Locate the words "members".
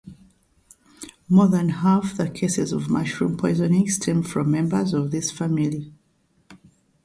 4.49-4.95